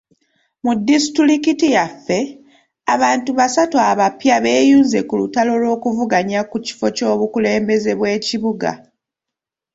Mu 0.63 0.71
disitulikiti 0.87 1.67
yaffe, 1.75 2.19
abantu 2.93 3.29
basatu 3.39 3.75
abapya 3.91 4.35
beeyunze 4.43 4.99
ku 5.07 5.13
lutalo 5.19 5.53
lw'okuvuganya 5.61 6.39
ku 6.49 6.57
kifo 6.65 6.87
ky'obukulembeze 6.97 7.91
bw'ekibuga. 7.99 8.71